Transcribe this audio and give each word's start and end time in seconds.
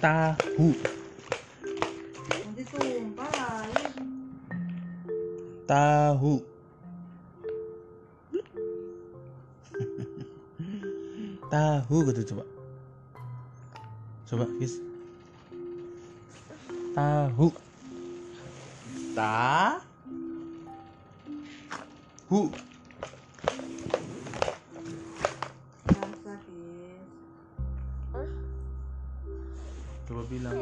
tahu. 0.00 0.68
Tahu. 5.70 6.34
Tahu 11.52 11.96
gitu 12.10 12.22
coba. 12.34 12.44
Coba 14.26 14.46
guys 14.58 14.90
tahu. 16.94 17.48
Ta? 19.14 19.80
Hu 22.30 22.46
bilang. 30.30 30.54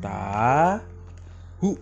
Ta. 0.00 0.80
Hu. 1.60 1.76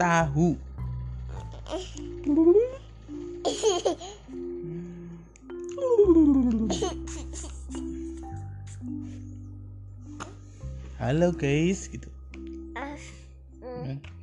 Tahu 0.00 0.56
halo 11.00 11.32
guys 11.32 11.88
gitu. 11.88 12.12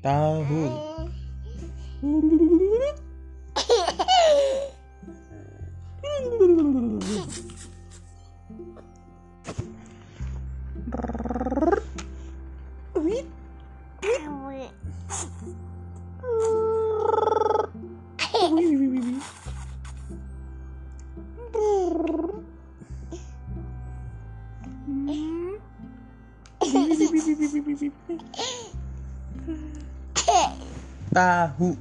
Tahu 0.06 0.70
tahu. 31.18 31.74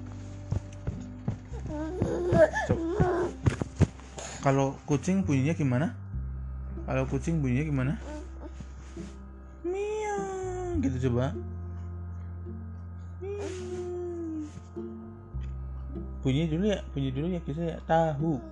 Kalau 4.43 4.79
kucing 4.89 5.23
bunyinya 5.27 5.55
gimana? 5.55 5.93
Kalau 6.87 7.05
kucing 7.11 7.43
bunyinya 7.45 7.65
gimana? 7.67 7.93
Miau. 9.67 10.81
Gitu 10.81 11.11
coba. 11.11 11.35
Bunyi 16.25 16.51
dulu 16.51 16.65
ya 16.67 16.83
bunyi 16.91 17.11
dulu 17.15 17.27
ya 17.31 17.41
bisa 17.45 17.63
ya. 17.63 17.77
Tahu. 17.87 18.43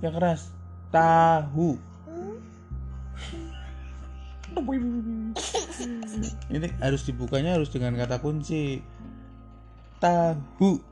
Yang 0.00 0.14
keras. 0.16 0.42
Tahu 0.94 1.89
ini 6.50 6.66
harus 6.82 7.02
dibukanya 7.06 7.56
harus 7.56 7.72
dengan 7.72 7.96
kata 7.96 8.20
kunci. 8.20 8.84
Tahu 10.00 10.90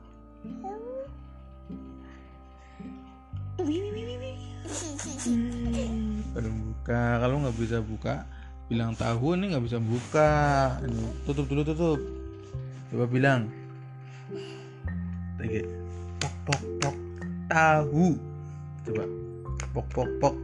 Aduh, 6.39 6.53
buka. 6.53 7.01
Kalau 7.19 7.35
nggak 7.43 7.57
bisa 7.59 7.77
buka 7.83 8.23
bilang 8.69 8.93
tahu 8.93 9.33
ini 9.35 9.51
nggak 9.51 9.65
bisa 9.65 9.77
buka. 9.81 10.31
Tutup 11.27 11.45
dulu 11.49 11.61
tutup. 11.67 11.99
Coba 12.89 13.05
bilang. 13.05 13.51
Lagi 15.37 15.67
pok 16.17 16.33
pok 16.47 16.61
pok. 16.79 16.95
Tahu. 17.51 18.07
Coba. 18.87 19.03
Pok 19.75 19.87
pok 19.91 20.09
pok. 20.23 20.35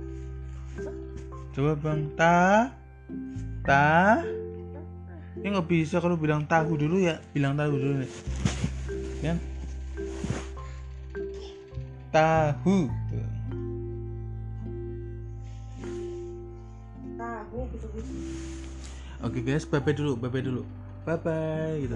Coba 1.56 1.72
bang 1.80 2.04
ta 2.20 2.68
ta 3.66 4.22
ini 5.46 5.54
nggak 5.54 5.70
bisa 5.70 6.02
kalau 6.02 6.18
bilang 6.18 6.48
tahu 6.50 6.74
dulu 6.74 6.98
ya. 6.98 7.22
Bilang 7.36 7.54
tahu 7.54 7.78
dulu 7.78 7.94
nih. 8.02 8.12
Kan? 9.22 9.38
Tahu. 12.10 12.78
Tuh. 12.90 13.30
Tahu 17.14 17.60
gitu 17.78 17.88
guys. 17.94 18.10
oke 19.22 19.40
guys. 19.46 19.66
Bye 19.70 19.86
bye 19.86 19.94
dulu. 19.94 20.18
Bye 20.18 20.34
bye 20.34 20.42
dulu. 20.42 20.62
Bye 21.06 21.20
bye 21.22 21.78
gitu. 21.84 21.96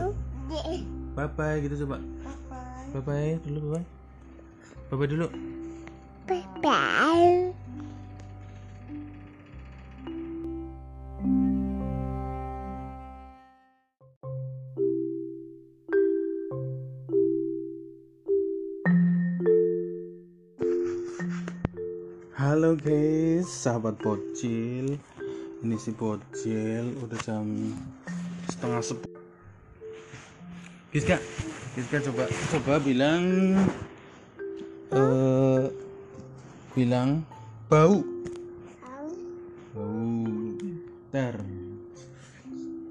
Bye 1.17 1.31
bye 1.33 1.57
gitu 1.63 1.75
coba. 1.89 1.97
Bye 1.97 2.37
bye. 2.53 2.85
bye 2.93 3.01
bye 3.01 3.33
dulu 3.49 3.59
bye 3.65 3.81
bye 3.81 3.85
bye 4.93 4.97
bye 4.99 5.09
dulu. 5.09 5.27
Bye. 6.61 7.65
Halo 22.39 22.71
guys, 22.71 23.51
sahabat 23.51 23.99
bocil. 23.99 24.95
Ini 25.59 25.75
si 25.75 25.91
bocil 25.91 26.95
udah 27.03 27.19
jam 27.19 27.75
setengah 28.47 28.79
sepuluh. 28.79 29.19
Giska, 30.95 31.19
Giska 31.75 31.99
coba 32.07 32.31
coba 32.31 32.79
bilang 32.79 33.27
eh 34.87 35.67
bilang 36.79 37.27
bau. 37.67 38.07
Bau. 39.75 39.99
Ter. 41.11 41.35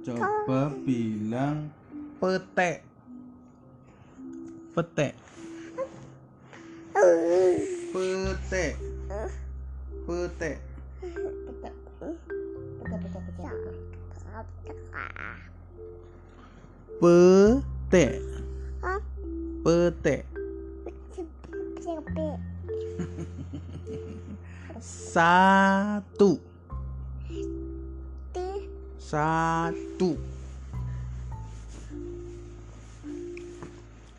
Coba 0.04 0.76
bilang 0.84 1.72
pete. 2.20 2.84
Pete. 4.76 5.08
Pete. 7.96 8.87
Pete. 10.08 10.56
Pete. 16.96 17.68
Pete. 19.60 20.24
Satu. 24.80 26.40
Satu. 28.96 30.16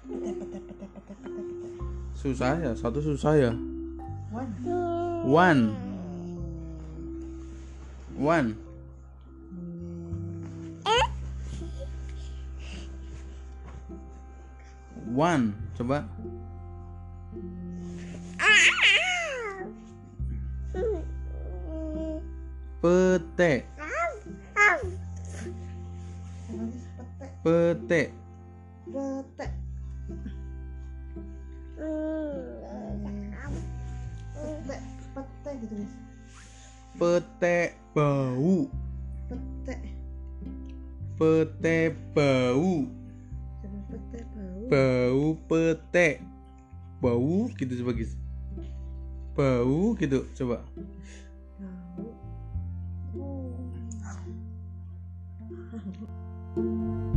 Pete 0.06 0.34
pete 0.38 0.60
pete 0.70 0.86
pete 0.86 0.86
pete 0.86 1.14
pete. 1.18 1.68
Susah 2.14 2.62
ya, 2.62 2.78
satu 2.78 3.02
susah 3.02 3.34
ya. 3.34 3.52
One. 4.30 5.26
One. 5.26 5.89
One. 8.20 8.58
One. 15.06 15.56
Coba. 15.78 16.04
Pete. 22.82 23.64
Pete 27.42 27.88
Pete. 27.88 27.88
pete. 27.88 28.12
Pete 37.00 37.80
bau. 37.96 38.70
Pete. 39.30 39.76
Pete 41.18 41.78
bau. 42.16 42.88
Pete 43.90 44.20
bau. 44.34 44.60
Bau 44.70 45.24
pete. 45.48 46.08
Bau 47.02 47.48
gitu 47.56 47.74
coba 47.84 47.92
guys. 47.98 48.14
Bau 49.36 49.96
gitu 49.98 50.26
coba. 50.38 50.62
Bau. 51.60 52.06
Oh. 56.58 57.09